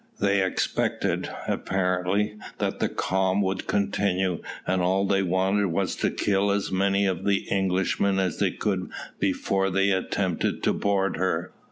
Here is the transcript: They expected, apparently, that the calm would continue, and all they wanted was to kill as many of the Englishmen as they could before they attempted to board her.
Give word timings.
They 0.19 0.41
expected, 0.43 1.29
apparently, 1.47 2.35
that 2.57 2.79
the 2.79 2.89
calm 2.89 3.39
would 3.43 3.67
continue, 3.67 4.41
and 4.65 4.81
all 4.81 5.05
they 5.05 5.21
wanted 5.21 5.67
was 5.67 5.95
to 5.97 6.09
kill 6.09 6.49
as 6.49 6.71
many 6.71 7.05
of 7.05 7.23
the 7.23 7.45
Englishmen 7.51 8.17
as 8.17 8.39
they 8.39 8.49
could 8.49 8.89
before 9.19 9.69
they 9.69 9.91
attempted 9.91 10.63
to 10.63 10.73
board 10.73 11.17
her. 11.17 11.51